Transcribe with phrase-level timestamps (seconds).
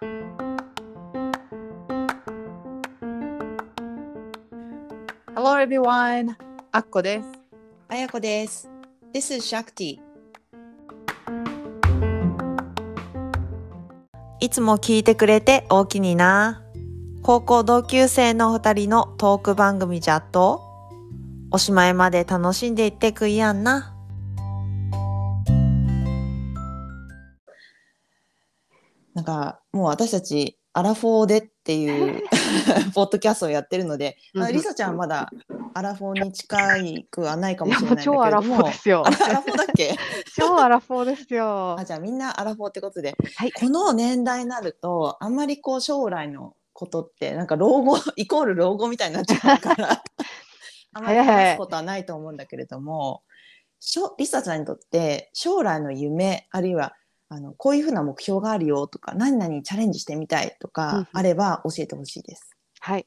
[0.00, 0.08] Hello
[5.58, 6.34] everyone!
[6.72, 7.28] あっこです。
[7.86, 8.70] あやこです。
[9.12, 9.98] This is Shakti.
[14.40, 16.62] いつも聞いてくれて大きにな。
[17.22, 20.62] 高校同級生の二人のトーク番組じゃっと、
[21.50, 23.94] おしまいまで楽しんでいってくいやんな。
[29.12, 32.22] なんかもう私たちアラフォーでっていう
[32.94, 35.30] ポッドキャストをやってるので、まあうんリサちゃんはまだ
[35.74, 38.18] アラフォーに近いくはないかもしれないんだけれども。
[38.18, 39.08] 超アラフォーですよあ。
[39.08, 39.96] アラフォーだっけ？
[40.36, 41.84] 超アラフォーですよあ。
[41.84, 50.02] じゃあみんなアラフォーってことで、はいこの年代になるとあんまりこう将来のことってなんか老後イコール老後みたいになっちゃうから
[50.94, 53.22] あんまり話すことはないと思うんだけれども、
[53.80, 56.94] しょリサちゃんにとって将来の夢あるいは
[57.32, 62.56] あのこういうふうな目標があるよとか何々にチャレンジしてみたいとかんあれば教えてほしいです。
[62.80, 63.06] はい。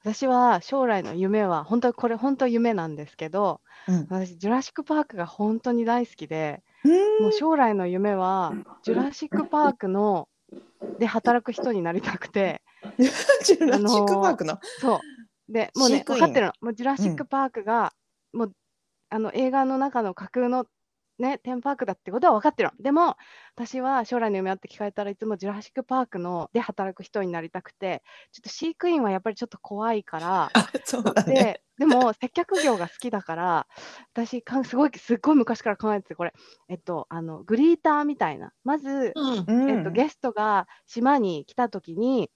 [0.00, 8.52] 私は将来の夢は本当にこれ本当夢なんですけど、うん私ジュラシックパークが本当に大好きで、うんもう将来の夢は
[8.84, 10.28] ジュラシックパークの
[10.98, 12.62] で働く人になりたくて、
[12.98, 15.00] ジュラシックパークの、そ
[15.48, 15.52] う。
[15.52, 16.52] で、もうね、分かってるの。
[16.60, 17.92] もうジュラシックパークが、
[18.32, 18.52] もう
[19.10, 20.66] あの映画の中の架空の
[21.18, 22.82] ね、テーマパークだってことは分かってるの。
[22.82, 23.16] でも、
[23.54, 31.34] 私は将来の夢あって聞かれたらいつもジュラシックパークので働く人になりたくて、ちょっと飼育員はやっぱりちょっと怖いから、 あそうだね。
[31.34, 33.66] で、でも接客業が好きだから、
[34.12, 36.32] 私かんすごい、すっごい昔から考えてて、これ、
[36.68, 38.52] えっと、あの、グリーターみたいな。
[38.64, 39.44] まず、うん。
[39.46, 42.30] うんえっと、ゲストが島に来た時に、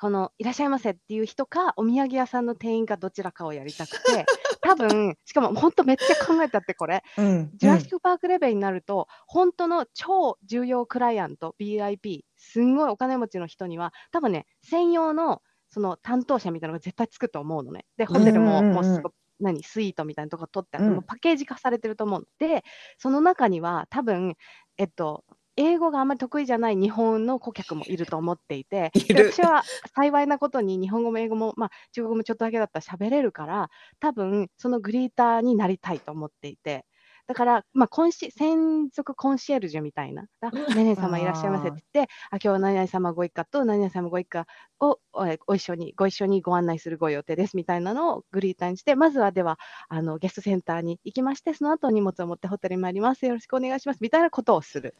[0.00, 4.28] このいらっしゃいませっていう人か、お土産屋さんの店員かどちらかをやりたくて、
[4.64, 7.50] 多分しかも本当めっちゃ考えたって、これ、うん。
[7.54, 17.84] ジュラシック・パークレベルになると、本当の超重要クライアント、BIP、すんごいお金持ちの人には、多分ね、専用のその担当者みたいなのが絶対つくと思うのね。
[17.98, 22.26] で、ホテルもうんうんうんもうすごい何スイートみたいなとこ取ってあって、パッケージ化されてると思うの。
[22.38, 22.64] で、
[22.96, 24.36] その中には多分、
[24.78, 25.24] えっと、
[25.56, 33.70] 英語があんまり得意じゃない日本の顧客もいると思っていて、い私は幸いなことに日本語も英語も、まあ、中国語もちょっとだけだったら喋れるから、
[34.00, 36.86] 多分そのグリーターになりたいと思っていて、
[37.26, 44.46] だから、まあ、コンシ専属コンシェルジュみたいな、だ何々様いらっしゃいませって言って、あ今日は何々様ご一家と何々様ご一家
[44.80, 49.58] をおお一緒にご一緒にご案内するご予定ですみたいなのをグリーターにして、まずはでは
[49.88, 53.98] あのゲストセンターに行きまして、その後荷物を持ってホテルに参ります、よろしくお願いします。
[54.00, 54.94] みたいなことをする。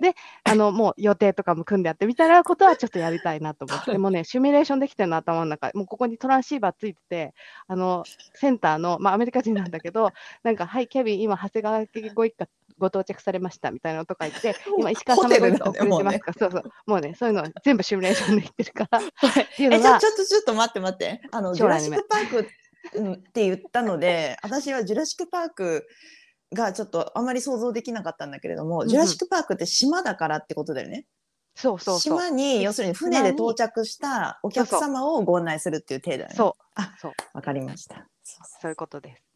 [0.00, 0.14] で、
[0.44, 7.34] あのもう予定とかも組んでやってみたいなことはちょっとやりたいなと思って、もうね、シミュレーションできてるの頭の中、もうここにトランシーバーついてて、
[7.66, 10.10] あのセンターの、まあ、アメリカ人なんだけど、
[10.42, 12.48] なんか、はい、ケビン、今、長谷川家ご一家
[12.78, 19.00] ご到着されましたみたいなのとか言って、 今、石川様ホテルご一家遅だねもうねれてますか、そうそう、もうね、そういうの全部シミュレーションできてるから、
[19.58, 21.22] えじゃあちょっとちょっと待って待って。
[21.30, 22.48] あのジュラシックパーク
[22.94, 25.86] うんって言ったので 私はジュラシックパーク
[26.52, 28.88] がちょっとあまり想像できなかったんだけれども、うんうん。
[28.88, 31.06] ジュラシックパークって島だからってことだよね。
[31.54, 36.34] そうそうそう、島に要するに船で到着したお客様をご案内するっていう体だよね。
[36.34, 38.06] そう、あそう、わかりました。
[38.22, 38.46] そう。
[38.62, 39.31] そういうことです。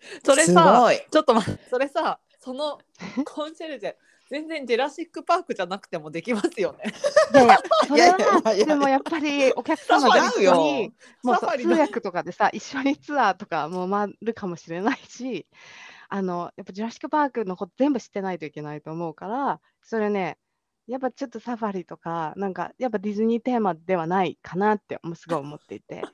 [0.00, 0.90] す それさ。
[1.10, 2.78] ちょっと待ってそれさその
[3.26, 3.94] コンシェルジェ
[4.30, 6.92] 全然ジェラシック・パークじゃなくてもできますよね。
[7.34, 10.92] いやいや、それは、でもやっぱりお客様と一緒に、
[11.24, 15.48] もう通訳とかでさ、一緒にツアーとかも回るかもしれないし、
[16.08, 20.38] あの、やっぱジュラシック・パークのこと全部知ってないといけないと思うから、それね、
[20.86, 26.04] やっぱちょっとサファリとか、なんかやっぱディズニーテーマではないかなってすごい思っていて、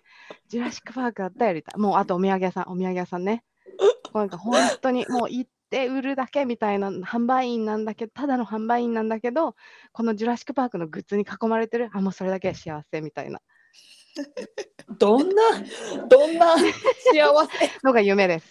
[0.48, 1.78] ジュラシック・パークだったらやりたい。
[1.78, 3.44] もうあとお土産屋さん、お土産屋さんね。
[4.14, 9.54] なんか本当にもう行って売るだけみたいな販売員なんだけど、ただの販売員なんだけど、
[9.92, 13.40] このジュラシック・パークのグッズに囲まれてる、あ、もうそれだけで幸せみたいな
[14.98, 15.42] どんな
[16.08, 16.64] どんな幸
[17.46, 17.70] せ？
[17.84, 18.46] のが夢です。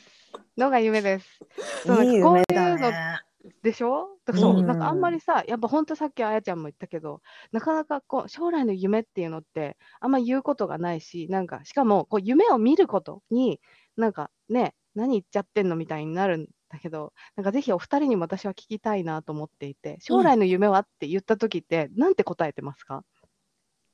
[0.57, 1.39] のが夢です。
[1.85, 3.19] そういいなんかこう夢だいうのね。
[3.61, 4.17] でしょ？
[4.25, 7.21] だからそう、うんなんかあんまりさ、やっぱ本当さっきあやちゃんも言ったけど、
[7.51, 13.59] なかなかこう将来の夢っていうのってあんま言うことがないし、なんかしかもこう夢を見ることに、
[13.97, 23.03] なんかね、何言っちゃってんのみたいになるんだけど、なんかぜひお二人にも私は聞きたいなと思っていて、将来の夢はって言った時って、なんて答えてますか？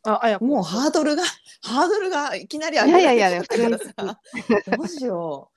[0.04, 1.24] ああやもうハードルが
[1.62, 5.52] ハードルがいきなり上いやいやいやどうしよ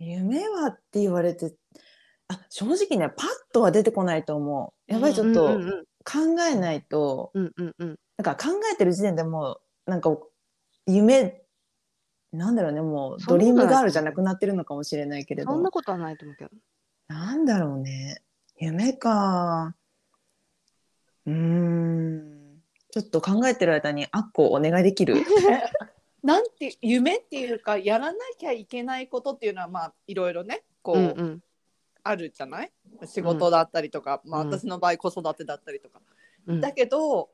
[0.00, 0.04] う。
[0.04, 1.54] 夢はって言われて
[2.28, 4.92] あ正直ねパッとは出てこないと思う。
[4.92, 5.58] やっぱりちょっと
[6.02, 7.98] 考えないと、うんうんうん。
[8.16, 10.16] なんか考えてる時点でもうなんか
[10.86, 11.44] 夢
[12.32, 15.50] なんだろうねもうドリームガールじゃなくなってるのかもしれないけれど。
[15.52, 16.50] そんなことはないと思うけど。
[17.08, 18.22] なんだろうね。
[18.58, 19.74] 夢か。
[21.26, 22.62] うーん。
[22.92, 25.16] ちょっと考えてる間にあっこお願いできる？
[26.22, 31.42] なんて夢っていうかやらなきゃいけないことっていうのはまあいろいろねこう、うんうん。
[32.02, 32.72] あるじゃない？
[33.06, 34.50] 仕事だったりとか、まあ、うん。
[34.50, 36.00] 私の場合子育てだったりとか。
[36.46, 36.60] うん。
[36.60, 37.30] だけど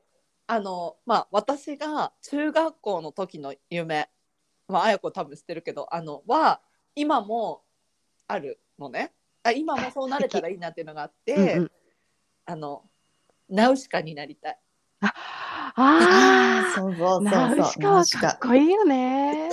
[0.47, 4.09] あのまあ私が中学校の時の夢
[4.67, 6.61] まあ綾子多分知ってるけどあのは
[6.95, 7.63] 今も
[8.27, 11.71] あるのねあ今もそうなれたらいいなっていうのがあって、うんうん
[12.49, 12.83] あの
[13.49, 14.59] ナウシカになりたい。
[15.01, 19.49] あ そうそうそうあ、そうナウシカはかっこいいよね。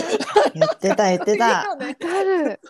[0.54, 2.60] 言ってた言ってたいいよねわかる。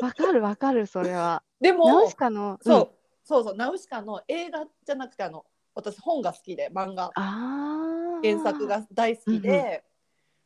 [0.00, 1.42] わかるわかる、それは。
[1.60, 2.88] でもナウシカの、そう、うん
[3.24, 5.44] そうそうナウシカの映画じゃなくてあの
[5.74, 8.20] 私本が好きで漫画ああ。
[8.22, 9.82] 原作が大好きで、うんう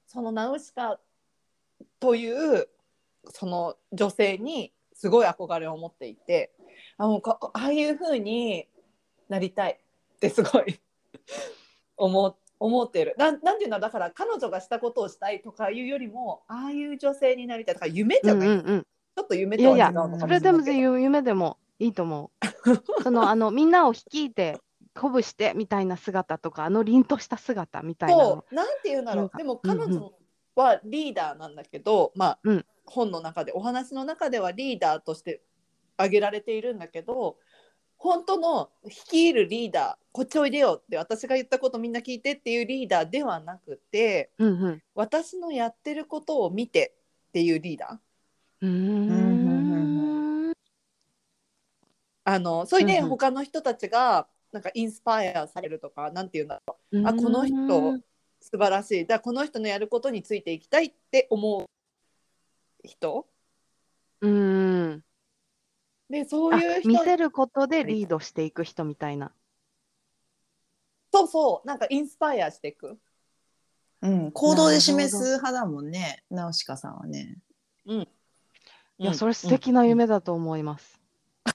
[0.08, 0.98] そのナウシカ
[2.02, 2.66] という
[3.30, 6.52] その女性にすごい憧れを持っていて
[6.98, 8.66] あもうかああいう風に
[9.28, 9.78] なりたい
[10.14, 10.80] ってすごい
[11.96, 13.14] 思思ってる。
[13.18, 18.82] なんなんていうのだから彼女がしたことをしたいとかいうよりもああいう女性になりたいとか夢じゃない、うんうんうん。
[18.82, 20.58] ちょっと夢とは違うのかもしそれないけど。
[20.58, 22.30] れでも夢夢でもいいと思
[22.98, 23.02] う。
[23.02, 24.58] その あのみんなを率いて
[24.94, 28.22] 鼓舞してみたいな姿とかあの凛とした姿みたいなの。
[28.22, 29.30] そうなんていうんだろう。
[29.36, 30.12] でも彼女
[30.54, 32.66] はリーダーなんだけど、まあ、うん。
[32.84, 35.40] 本の中でお話の中ではリーダーとして
[35.96, 37.36] 挙げられているんだけど
[37.96, 44.82] 本当の率いるリーダーこっちおいでよって私が言ったことみんな聞いてっていうリーダーではなくてうんうん。
[44.94, 46.94] 私のやってることを見て
[47.28, 50.52] っていうリーダー。
[52.24, 53.10] あのそれでうんうん。
[53.10, 57.06] 他の人たちがなんかインスパイアされるとかなんていうんだろう。
[57.06, 58.02] あこの人うん
[58.52, 59.06] 素晴らしい。
[59.06, 61.64] だからこの人のやることについていきたいって思う
[62.86, 63.26] 人？
[64.20, 65.02] うん。
[66.10, 69.32] でそうあいう人見せることでリードしていく人みたいな。
[71.14, 71.66] そうそう。
[71.66, 72.98] なんかインスパイアしていく。
[74.02, 76.24] うん、行動で示す派だもんね。
[76.28, 77.38] ナウシカさんはね、
[77.86, 78.04] い
[78.98, 79.14] や、うん。
[79.14, 81.00] それ素敵な夢だと思います。
[81.44, 81.52] あ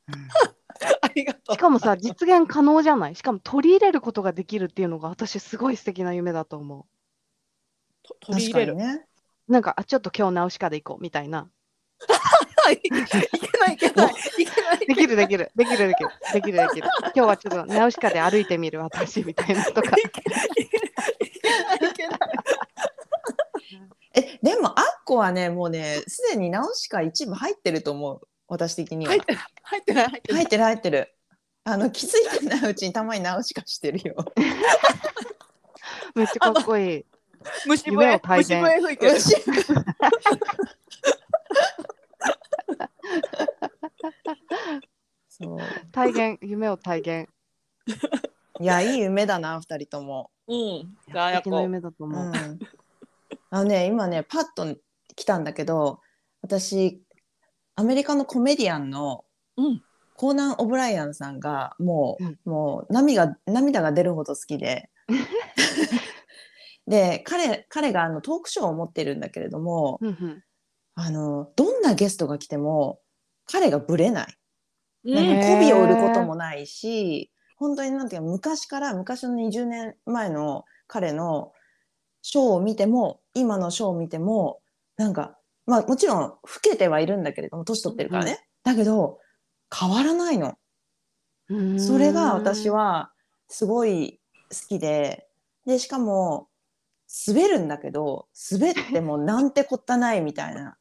[1.18, 1.56] りがとう。
[1.56, 3.16] しかもさ、実現可能じゃない？
[3.16, 6.88] しかも取り入れることができるっていうのが私すごい素敵な夢だと思
[8.04, 8.75] と取り入れる？
[8.75, 9.06] ね
[9.50, 9.52] う。
[9.52, 11.50] なんか、あ、ちょっと今日ナウシカで行こうみたいな。
[12.72, 13.18] いけないいけ
[13.60, 14.16] ないいけない。
[14.86, 16.88] できるできる、できるできる、できるできる。
[17.04, 19.90] 今日はちょっとナウシカで歩いてみる私みたいなとか。
[19.98, 20.44] いけな
[21.88, 22.20] いいけない。
[24.16, 31.14] えでもアッコはねもうねすでにナウシカ一部入ってると思う私的には入ってない入ってない入ってる入ってる
[31.64, 34.16] あの気づいてないうちにたまにナウシカしてるよ
[36.16, 37.06] めっちゃかっこいい。
[37.68, 39.20] 虫夢を笛虫体現笛吹いてる。
[45.30, 45.60] そう
[45.92, 47.30] 体現、夢を体現。
[48.60, 50.98] いやいい夢だな二人とも、うん。
[51.08, 52.30] 素敵な夢だと思う。
[52.30, 52.34] ん、
[53.50, 54.76] あのね今ねパッと
[55.16, 56.00] 来たんだけど
[56.42, 57.04] 私
[57.77, 59.24] アメリカのコメディアンの
[59.56, 59.81] うん。
[60.15, 62.39] コーナン・オブライアンさんがもう、うん。
[62.44, 64.89] もう涙涙が出るほど好きで。
[66.88, 70.44] で彼彼があのトークショーを持ってるんだけれどもうんうん。
[70.95, 73.00] あのどんなゲストが来ても
[73.45, 74.38] 彼がブレない。
[75.03, 81.53] なんうんか媚びを売ることもないし本当になんていうか昔から昔の20年前の彼の
[82.24, 84.62] ショーを見ても今のショーを見ても
[84.98, 85.37] なんか
[85.67, 89.19] まあもちろん老けてはいるんだけれども年取ってるからね、だけど
[89.74, 90.57] 変わらないの。
[91.77, 93.12] それが私は
[93.47, 94.19] すごい
[94.50, 95.25] 好きで。
[95.65, 96.47] でしかも
[97.27, 100.77] 滑るんだけど滑ってもなんてこったないみたいな。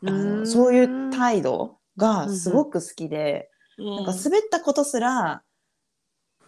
[0.44, 5.42] そういう態度がすごく好きで、なんか滑ったことすら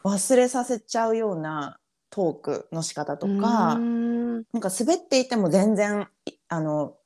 [0.05, 1.79] 忘れさせちゃうような
[2.11, 4.35] トークの仕方とか、ん。
[4.53, 6.97] なんか滑っていても全然いあの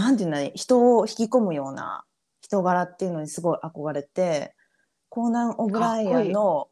[0.00, 0.52] なんていうんだろう。
[0.54, 2.04] 人を引き込むような
[2.40, 4.54] 人柄っていうのにすごい憧れて
[5.08, 6.68] コーナン・オブライアンの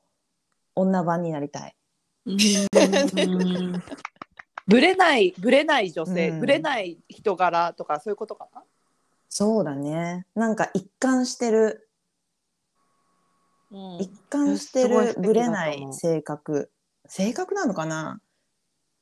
[0.74, 1.76] 女版になりたい。
[2.26, 3.82] うん。
[4.66, 6.40] ぶれないぶれない女性、うん。
[6.40, 8.62] ぶれない人柄とかそういうことかな？
[9.28, 10.26] そうだね。
[10.34, 11.88] なんか一貫してる。
[13.70, 13.96] うん。
[13.98, 16.70] 一貫してるぶれない性格。
[17.06, 18.20] 性格なのかな？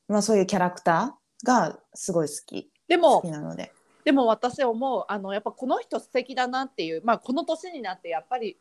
[0.09, 2.71] まあそういうキャラクターがすごい好き。
[2.89, 3.73] でも好きなので
[4.07, 8.57] でも私思うあのやっぱこの人素敵だなっていうまあこの年になってやっぱり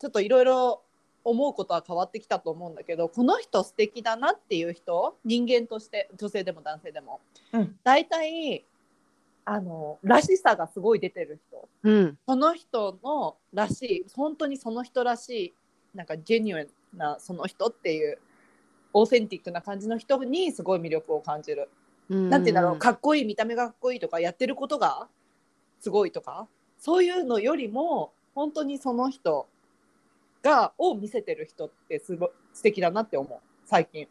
[0.00, 0.82] ちょっといろいろ
[1.22, 7.20] 思うことは変わってきたと思うんだけどこの人素敵だなっていう人人間として女性でも男性でも、
[7.52, 7.76] うん。
[7.84, 8.64] 大体
[9.44, 11.68] あのらしさがすごい出てる人。
[11.84, 12.18] うん。
[12.26, 15.54] その人のらしい本当にその人らしい
[15.94, 18.18] なんかジェニュエンなその人っていう
[18.92, 21.70] オーセンティックな感じの人にすごい魅力を感じる。
[22.12, 22.30] うん。
[22.30, 25.08] なんて言うんだろうかっこいい見た目がかっこいいとかやってることが
[25.80, 26.46] すごいとか
[26.78, 29.48] そういうのよりも本当にその人
[30.42, 33.38] がを見せてる人ってすご素敵だなって思う。
[33.64, 34.08] 最近。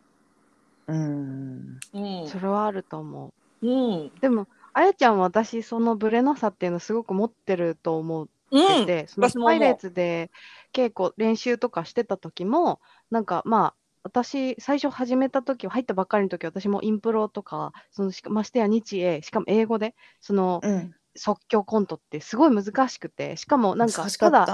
[0.87, 1.79] うん。
[1.93, 2.27] うん。
[2.27, 3.67] それはあると思う。
[3.67, 4.05] ん。
[4.07, 4.11] う。
[4.21, 8.29] でも、あやちゃんは私、そのブレなさっていうのすごく持ってると思う
[8.59, 8.83] ん。
[8.83, 9.21] ってて、う。
[9.43, 10.31] パイレーツで
[10.73, 12.79] 稽古、練習とかしてた時も、
[13.09, 20.95] なんかまあ、私、最初始めた時は、入ったばっかりの時私もインプロとか、そのしかましてや日英、しかも英語で、そのうん。
[21.15, 24.31] 即興コントってすごい難しくて、しかもなんか、た。
[24.31, 24.53] ただ、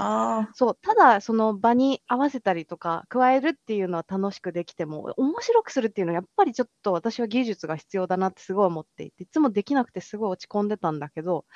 [0.50, 11.46] たそう、ただその場に合わせたりとか、加えるっていうのは楽しくできても、面白くするっていうのはやっぱりちょっと私は技術が必要だなってすごい思っていて、いつもできなくてすごい落ち込んでたんだけど、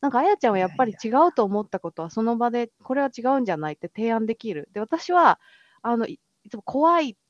[0.00, 4.68] なんかあやちゃんはやっぱり違うと思ったことはその場でこれは違うんじゃないって提案できる。
[4.72, 5.40] で、私は、
[5.82, 7.20] あの、いいつも怖いこ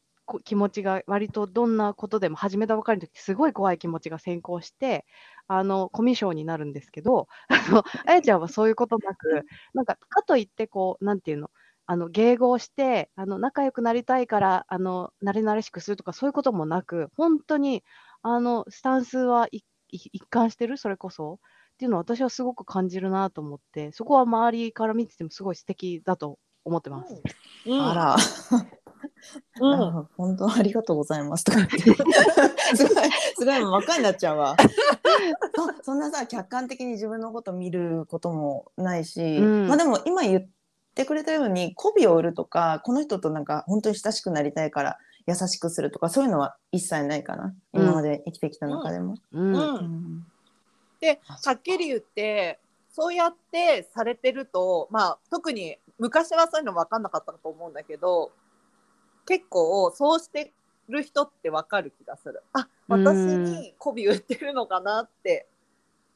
[0.45, 5.05] 気持ちが割とどんなことでも始めたばかりの時すごい怖い気持ちが先行して、
[5.49, 11.51] あの、コミュ障になるんですけど、あの、 あやちゃんはそういうことなく、なんか、かといって、こう、なんていうの、
[11.87, 17.85] あの、迎合して、あの、仲良くなりたいから、あの、慣れ慣れしくするとか、そういうこともなく、本当に、
[18.23, 19.65] あの、スタンスは一
[20.31, 21.41] 貫してる、それこそ。
[21.75, 27.21] っていうのは私はすごく感じるなと思って、そこは周りから見ててもすごい素敵だと思ってます。
[27.67, 28.17] うんあら、
[29.61, 29.75] うん。
[29.75, 31.45] あ本当ありがとうございます。
[31.45, 31.79] とか言って。
[32.77, 34.57] すごいすごい真っ赤になっちゃうわ。
[35.79, 39.69] そそんなさ客観的に自分のこと見ることもないし、うん。
[39.69, 40.47] まあでも今言っ
[40.95, 47.55] てくれたように媚びを売るとかこの人となんか本当に親しくなりたいから優しくするとかそういうのは一切ないかな。
[47.73, 49.17] うん今まで生きてきた中でも。
[49.33, 50.27] うん。
[51.01, 52.61] ではっきり言って
[52.91, 58.31] そうやってされてるとまあ特に昔はそういうの分かんなかったと思うんだけど
[59.27, 60.53] 結構そうして
[60.89, 65.47] る人って分かる気がするあ私に媚び売ってるのかなって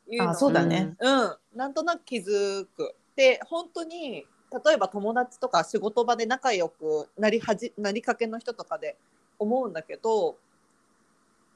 [0.08, 0.96] いうのあそうだね。
[1.00, 2.94] うん、なんとなく気づく。
[3.16, 4.26] で本当に
[4.64, 8.96] 例えば友達とか仕事場で仲良くなりはじなりかけの人とかで
[9.38, 10.36] 思うんだけど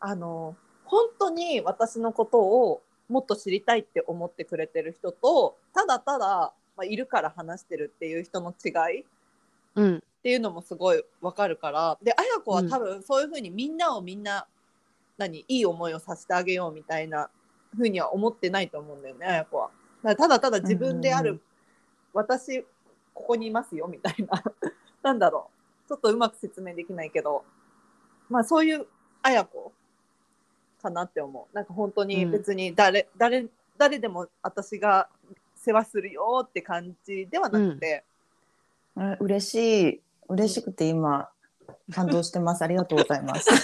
[0.01, 9.05] あの本当に私のことをもっと知りたいって思ってくれてる人とただただ、まあ、いるから話してるっていう人の違いっ
[9.77, 10.03] うん。
[10.23, 11.99] ていうのもすごいわかるから。
[12.03, 14.47] で綾子は多分そういうふうにみんなをみんな
[15.19, 17.31] 何いい思いをさせてあげようみたいな
[17.77, 19.71] ふうには思ってないと思うんだよね綾子は。
[20.03, 21.43] だただただ自分である、うんうん
[22.13, 22.63] 私
[23.15, 24.43] ここにいますよみたいな。
[25.03, 25.51] なんだろ
[25.87, 25.89] う。
[25.89, 27.45] ちょっとうまく説明できないけど。
[28.29, 28.87] まあそういう
[29.23, 29.73] 綾子
[30.81, 31.55] かなって思う。
[31.55, 33.47] なんか本当に別に誰、誰
[33.77, 35.09] 誰でも私が
[35.55, 38.05] 世話するよって感じではなくて、
[38.97, 40.01] あ嬉しい
[40.31, 41.29] 嬉しくて今
[41.93, 42.63] 感動してます。
[42.63, 43.51] ありがとうございます。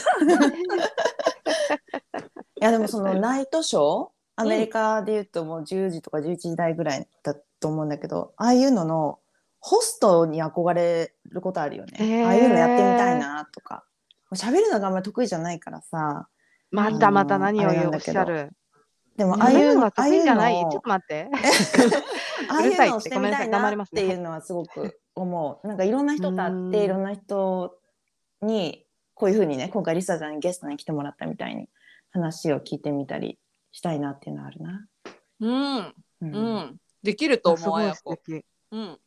[2.58, 9.18] いやでもそのナイトショーアメリカで言うともう10時とか11時台ぐらいだと思うんだけどああいうのの
[9.60, 12.26] ホストに憧れることあるよね、へー。
[12.26, 13.84] ああいうのやってみたいなとか。
[14.32, 16.28] 喋るのがあんまり得意じゃないからさ。
[16.70, 18.50] またまた何を言うおっしゃる。
[19.16, 20.54] でもああいうのが得意じゃない。
[20.54, 21.28] ちょっと待って。
[22.48, 25.66] ああいうのをしてみたいなっていうのはすごく思う。
[25.66, 26.68] なんかいろんな人と会うん。
[26.68, 27.76] っていろんな人
[28.42, 31.68] にこういうふうにね今回リサちゃんにゲストに来てもらったみたいに
[32.10, 33.38] 話を聞いてみたり
[33.72, 34.86] したいなっていうのはあるな。
[35.40, 35.78] うん。
[35.80, 36.80] ううん。
[37.02, 38.10] できると思うすごい綾子。
[38.12, 38.44] 素敵。
[38.72, 38.82] うん。
[38.82, 38.98] う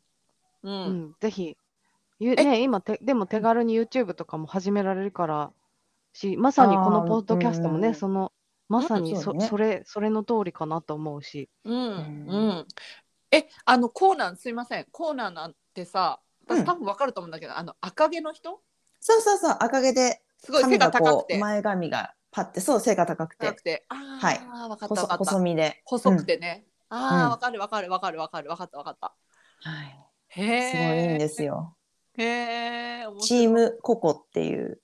[0.62, 0.72] うん。
[1.10, 1.56] ん、ぜひ。
[2.18, 5.52] ゆね、今て、でも手軽に YouTube とかも始められるから
[6.12, 8.32] し、まさにこのポッドキャストもね、うんその、
[8.68, 9.46] まさにそ,、ね。
[9.46, 11.48] それ、それの通りかなと思うし。
[11.64, 11.74] うん。
[11.74, 12.26] ん。
[12.28, 12.66] うん。
[13.32, 14.86] えあのコーナーすいません。
[14.92, 16.58] コーナーなんてさうん。
[16.58, 18.60] 私多分わかると思うんだけど、あの赤毛の人？
[19.00, 21.38] そうそうそう赤毛ですごい背が高くて。
[21.38, 23.46] 前髪がパッてそう背が高くて。
[23.46, 23.86] 高くて。
[23.88, 24.40] あはい。
[24.52, 25.16] あわかった。
[25.16, 25.80] 細身で。
[25.84, 27.30] 細くてね、ああうん。
[27.30, 29.14] わかるわかるわかるわかるわかったわかった。
[29.66, 31.76] うんはい、へえすごいいいんですよ。
[32.16, 34.80] へえチームココっていう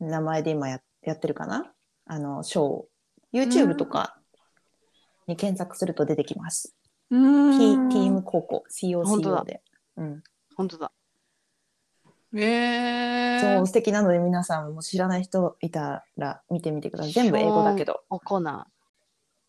[0.00, 1.72] 名前で今ややってるかな？
[2.06, 3.42] あのショー。
[3.44, 4.18] YouTube とか
[5.26, 6.74] に検索すると出てきます。
[7.10, 7.88] うー T ん。
[7.88, 9.62] ティームココ COCO で。
[9.96, 10.22] うん、
[10.56, 10.92] 本当だ。
[12.34, 17.12] へえそう素敵なので皆さんも知らない人いたら見てみてください。
[17.12, 18.02] 全部英語だけど。
[18.08, 18.38] おコー。
[18.38, 18.66] ナ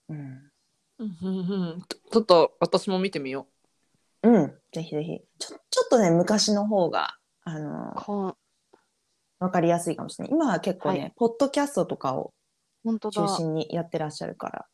[0.09, 0.51] うん、
[1.00, 3.47] うんちょちょっと私も見てみよ
[4.23, 4.29] う。
[4.29, 5.19] ん、ぜひぜひ。
[5.39, 8.03] ちょちょっとね昔の方があのー。
[8.03, 8.38] こ
[9.39, 10.33] わかりやすいかもしれない。
[10.33, 12.33] 今は結構ね、はポッドキャストとかを
[12.83, 13.21] 本当だ。
[13.27, 14.65] 中心にやってらっしゃるから。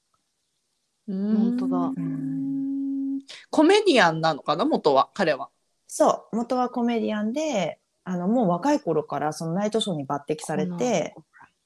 [1.08, 1.78] う本当だ。
[1.78, 3.20] うーん。
[3.50, 5.10] コメディアンなのかな元は。
[5.14, 5.50] 彼は
[5.92, 6.38] そう。
[6.38, 11.16] 元はコメディアンであのもう若い頃からそのナイトショーに抜擢されて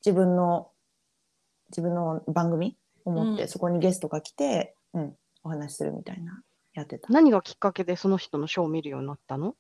[0.04, 0.72] 自分の
[1.70, 2.78] 自分の番組？
[3.06, 3.48] を持って、うん。
[3.50, 5.14] そこにゲストが来て、うん、
[5.44, 6.42] お話しするみたいな
[6.74, 7.12] やってた。
[7.12, 9.56] 何がきっかけでその人のショーを見るようになったの？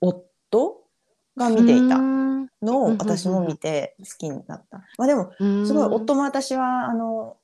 [0.00, 0.82] 夫
[1.36, 1.96] が見ていた。
[1.96, 2.98] うーんのをうん。
[2.98, 4.78] 私も見て好きになった。
[4.98, 7.36] まあでもすごい夫も私はあの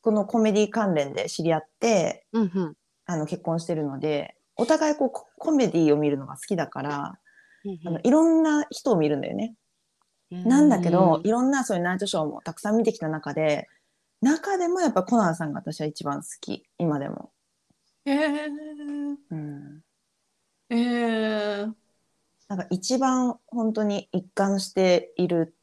[0.00, 2.74] このコメディ関連で知り合ってうんうん。
[3.04, 7.18] あの結婚してるのでお互いこうココメディを見るのが好きだから、
[7.64, 9.54] うんあのいろんな人を見るんだよね。
[10.30, 13.66] なんだけど、いろんなそういうナイトショーもたくさん見てきた中で
[14.20, 17.30] 中でもやっぱコナンさんが私は一番好き今でも。
[18.04, 19.82] えー、うん、
[20.70, 21.74] えー、
[22.48, 25.54] なんか一番本当に一貫している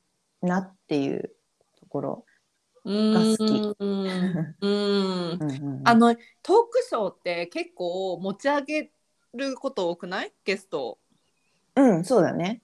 [0.42, 1.36] なっていう
[1.80, 2.26] ところ。
[2.88, 2.90] あ
[5.96, 8.92] のトークショーって結構持ち上げ
[9.34, 10.32] ること多くない？
[10.44, 10.86] ゲスト。
[10.86, 11.00] を
[11.76, 12.62] うん、そうだね。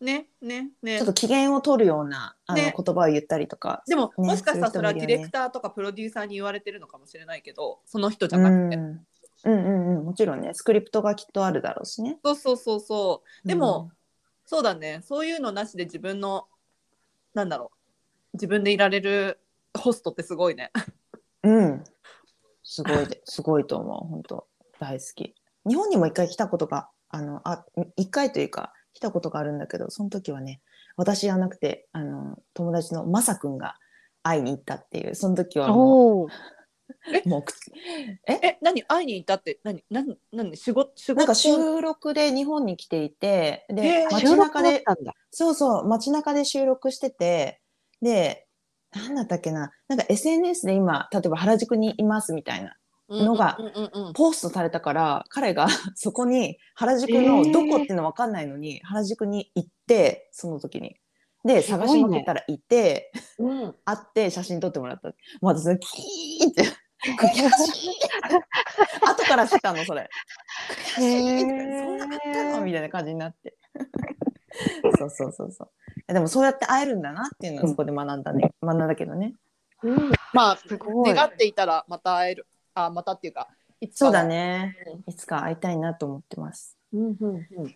[0.00, 0.98] ねねね。
[0.98, 2.72] ちょっと機嫌を取るようなあの、ね。
[2.76, 3.82] 言葉を言ったりとか。
[3.88, 9.04] でも、ねもしかしたらそれはディレクターとかプロデューサーに言われてるのかもしれないけどその人じうん、ゃなくて、うん。
[9.44, 12.18] うんうんもちろんねスクリプトがきっとあるだろうしね。
[12.24, 13.48] そうそうそうそう。
[13.48, 13.90] でも、
[14.44, 15.00] そうだね。
[15.02, 16.46] そういうのなしで自分の
[17.34, 17.76] なんだろう。
[18.34, 19.40] 自分でいられる
[19.76, 20.70] ホストってすごいね。
[21.42, 21.84] うん、うん、
[22.62, 24.46] すごいで すごいと思う本当。
[24.78, 25.34] 大好き。
[25.68, 27.64] 日本にも一回来たことがあのあ
[27.96, 30.60] 一回というか来たことがあるんだけどその時はね
[30.96, 33.76] 私じゃなくてあの友達のマサ君が
[34.22, 36.26] 会いに行ったっていうその時はも。
[36.26, 36.28] う
[37.28, 37.52] もうく
[38.28, 38.58] え？
[38.62, 38.82] 何？
[38.84, 39.84] 会いに行ったって何？
[39.90, 40.16] 何？
[40.32, 40.56] 何？
[40.56, 41.18] 仕事仕事？
[41.18, 44.12] なんか収録で日本に来ていてへでー。
[44.12, 44.84] 街中で。
[45.30, 47.60] そうそう、街中で収録してて、
[48.00, 48.45] で、
[48.96, 52.76] なんだったっけな、なんか SNS で今、例えば原宿にいますみたいな、
[53.08, 53.58] のが
[54.14, 60.96] ポストされたから、彼が そこに原宿えーのどこっていうの分かんないのに、原宿に行って、その時に。
[61.44, 65.08] で、探しまくったらいて、うん会って写真撮ってもらった。
[65.40, 66.64] もう私、キーって、
[67.16, 67.90] 悔しい。
[69.06, 70.08] 後から知ったの、それ。
[70.96, 72.62] そんな買ったの？
[72.62, 73.56] みたいな感じになって。
[74.98, 75.68] そうそうそうそ
[76.08, 76.12] う。
[76.12, 78.52] でもそうやって会えるんだなっていうのはそこで学んだね。
[78.62, 79.34] 学んだけどね。
[79.82, 80.58] うんまあ。
[80.70, 83.48] 願っていたらまた会えるあまたっていうか
[83.80, 84.76] いつそうだね。
[85.06, 86.76] いつか会いたいなと思ってます。
[86.92, 87.74] うんうんうん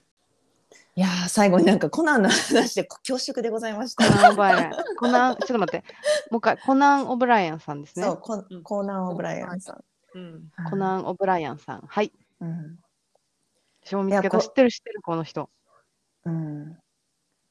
[0.95, 4.14] いやー最後になんかコナンの話で恐縮でございましコた。
[4.14, 4.73] ナンオブライアン。
[4.99, 5.85] コナン、ちょっと待って。
[6.31, 8.16] もう一回、コナン・オブライアンさんですねそう、。
[8.19, 9.85] コうんコナン・オブライアンさん。
[10.14, 11.83] うんコナン・オブライアンさん。
[11.88, 12.12] はい。
[12.40, 12.79] うん。
[13.85, 14.38] 私も見つけた。
[14.38, 15.51] 知ってる知ってる、この人。
[16.24, 16.78] うん。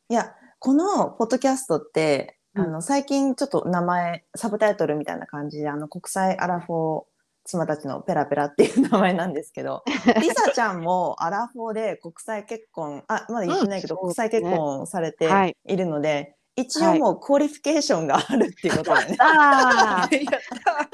[0.10, 7.06] いや、このポッドキャストって、うんあの最近ちょっと名前サブタイトルみたいな感じであの国際アラフォー
[7.46, 9.84] 妻たちのペラペラっていう名前なんですけど
[10.20, 15.56] リサちゃんもアラフォーで国際結婚あまだ言ってないけど、うん国際結婚をされてはい。
[15.66, 19.16] いるので、一応もう qualification があるっていうことだよね。
[19.20, 20.16] ああ。
[20.16, 20.32] やっ
[20.64, 20.90] た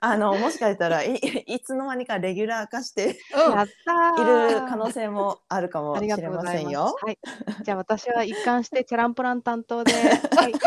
[0.00, 6.42] あのもしかしたらいいつの間にかレギュラー化してやったいーる可能性もあるかもしれま。
[6.50, 6.96] せんよ。
[7.02, 7.18] はい。
[7.64, 9.92] じゃあ私は一貫してチャランポラン担当で。
[9.92, 10.52] はい。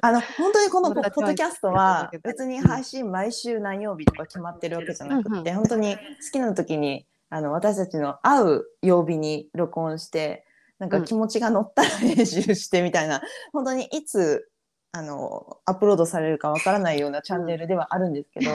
[0.00, 10.44] あの本当にこのポッドキャストは別に配信毎週何曜日とか決まってるわけじゃなくて、本当に好きな時にあの私たちの会う曜日に録音して
[10.78, 14.48] なんか気持ちが乗ったら編集してみたいな、本当にいつ
[14.92, 18.52] あのアップロードされるかわからないようなチャンネルではあるんですけど、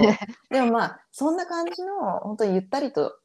[0.49, 3.17] でもまあそんな感じの本当にゆったりと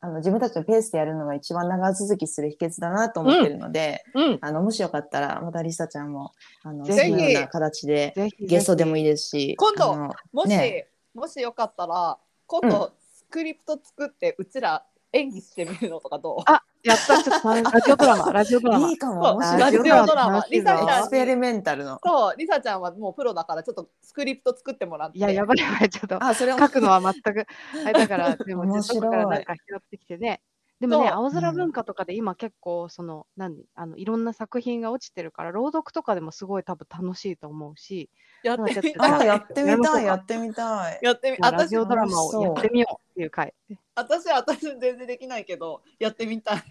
[0.00, 4.38] あの自分たちのペースでやるのが一番長続きする秘訣だなと思ってるので、うん。
[4.40, 8.46] あのもしよかったらまたリサちゃんもあのそのような形でぜひ。
[8.46, 9.96] ゲストでもいいですし今度
[10.32, 10.88] もし、ね。
[11.14, 16.42] もしよかったら今度スクリプト作ってうちら演技してみるのとかどう？
[16.46, 17.22] あ、やった。
[17.22, 18.98] ちょっと ラジオドラマ、ラジオドラマいい。
[18.98, 25.90] かもそう面白いラジオドラマリサちゃんエクスペリメンタルのそうリサちゃんはもうプロだからちょっとスクリプト作ってもらっていや、やばいやばい。
[25.90, 27.46] ちょっとあそれを書くのは全く。
[27.84, 30.42] あれだから、でも、面白いからなんか拾ってきてね。
[30.80, 38.10] でもね、青空文化とかで今結構、その、何、あの、いろんな作品が落ちてるから、朗読とかでもすごい多分楽しいと思うし、
[38.42, 40.98] やってみああやってみたいやってみたい。
[41.02, 43.54] やってみ私ラジオドラマをやってみようっていう回。
[43.94, 46.62] 私は私全然できないけどやってみたい。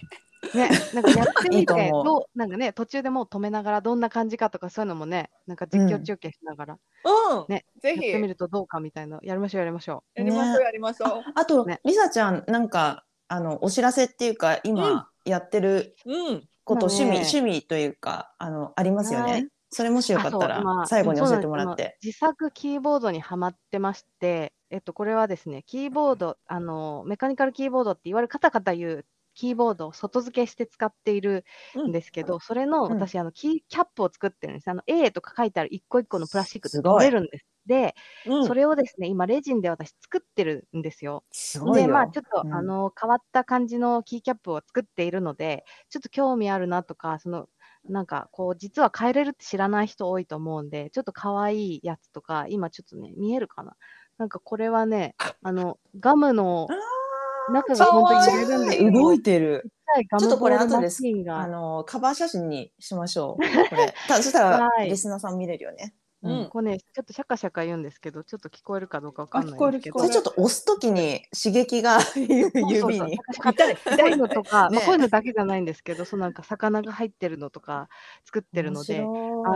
[0.53, 8.01] ね、なんかやってみて、いいどう、なんかね、途中でもう止めながら、どんな感じかとか、そういうのもね、なんか実況中継しながら、うん、ねぜひ。
[8.01, 10.63] ややってみるとどうかみたいな、やりましょう、やりましょりましょうね。
[10.63, 11.79] やりましょう、あと、ね。
[11.83, 20.15] リサちゃんなんかあのお知らせっていうか今やってるうんこと、まあね趣味趣味というかあのありますよね、はいそれもしう。
[20.15, 21.83] よかったらあそう今最後に教えてもらって。
[21.83, 31.43] 今自作キーボードにはまってまして、えっと、これはですね、キーボード、あの、メカニカルキーボードっていわゆるカタカタ言うキーボードを外付けして使っている
[31.77, 34.69] んですけど、それのうん私、あの、キーキャップを作ってるんです。
[34.69, 37.45] あの、A とか書いてある一個一個のプラスチックってすごい取れるんです。
[37.65, 41.23] で、うんそれをですね、今、レジンで私作ってるんですよ。
[41.31, 41.89] で、すごいよ。
[41.89, 47.47] まあ、ちょっと、うんあの、変わった感じのキーキャップを作っているので、ちょっと興味あるなとか、その、
[47.87, 53.75] なんか、こう、実は変えれるって知らない人多いと思うんで、ちょっと可愛いやつとか、今ちょっとね、見えるかな
[54.17, 56.67] なんかこれはね、あの、ガムの
[57.51, 59.71] 中が本当に揺れるんで動いてる。
[60.19, 63.69] ちょっとこれ後ですあのカバー写真にしましょう。
[63.69, 63.93] これ。
[64.07, 65.93] たそしたらはいリスナーさん見れるよね。
[66.25, 66.49] うん。
[66.49, 69.99] こうね、ちょっとシャカシャカ言うんですけど、ちょっと聞こえるかどうかわかんないんですけど。
[69.99, 73.19] これちょっと押すときに刺激が指に。
[73.33, 74.77] 痛い痛いのとか、 ね。
[74.77, 77.89] まあ、こういうのだけじゃないんですけど、そうなんか魚が入ってるのとか
[78.25, 79.03] 作ってるので、あ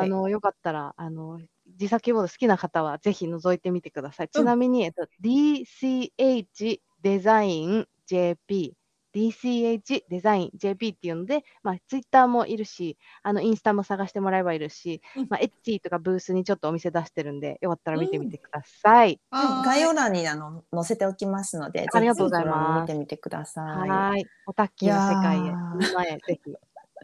[0.08, 4.30] ののよかったらあの自作キーボード好きな方はぜひ覗いてみてください。
[4.30, 8.74] ちなみに、えっと、DCH デザイン JP、
[9.16, 15.28] DCH デザイン JP っていうので、まあ、ツイッターもいるし、あのインスタも探してもらえばいるし、うん。
[15.30, 19.20] まあ、エッチとかブースにちょっとお店出してるんで、よかったら見てみてください。
[19.32, 22.82] 概要欄にあの載せておきますので、ありがとうございます。
[22.82, 23.62] 見てみてくださ。
[23.62, 24.22] はい。
[24.22, 24.26] い。
[24.46, 25.42] オタッキーの世界へ。
[25.42, 26.52] いやー、今へぜひ。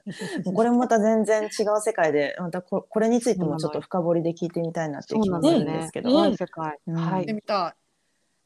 [0.45, 1.49] もうこれもまた全然違う
[1.81, 6.37] 世界で、またここれについてもちょっと深掘りで聞いてみたいなっていう気もするんですけど、うん。
[6.37, 6.77] 世界。
[6.87, 6.95] うん。
[6.95, 7.19] はい。
[7.21, 7.75] 見てみた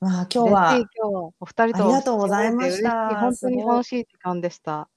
[0.01, 4.87] まあ今日は嬉しい今日はお二人とありがとうございました本当に楽しい時間でした。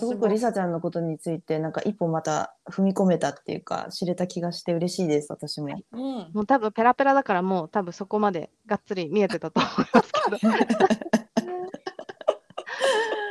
[0.00, 5.68] すごくりさちゃんのことについてなんか一歩また踏み込めたっていうか知れた気がして嬉しいです私も。
[5.92, 6.00] うん。
[6.32, 10.54] もう多分ペラペラだからもう多分そこまでがっつり見えてたと思いますけど。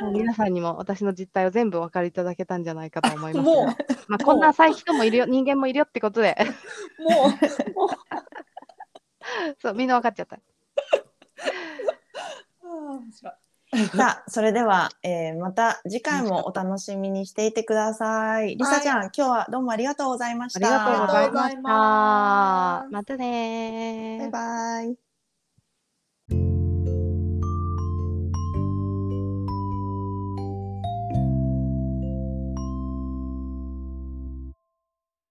[0.00, 3.76] もう皆さんにも私の実態を全部お分かりいただけたんじゃないかと思いますもうが。
[4.06, 6.36] まあ、こんな浅い人もいるよ、人間もいるよってことで、
[6.98, 7.88] もうもう
[9.60, 10.38] そう、みんな分かっちゃった。
[12.94, 13.34] 面白い。
[13.94, 18.56] さあそれでは、えー、また次回もお楽しみにしていてください。
[18.56, 20.66] りさちゃん、今日はどうもありがとうございました。
[20.66, 21.60] ありがとうございました。
[22.90, 24.90] またねバイ
[26.30, 26.67] バイ。